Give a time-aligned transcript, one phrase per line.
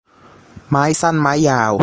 [0.69, 1.73] ไม้สั้นไม้ยาว